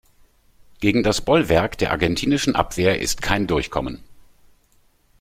Gegen 0.79 1.03
das 1.03 1.21
Bollwerk 1.21 1.77
der 1.77 1.91
argentinischen 1.91 2.55
Abwehr 2.55 2.99
ist 3.01 3.21
kein 3.21 3.45
Durchkommen. 3.45 4.01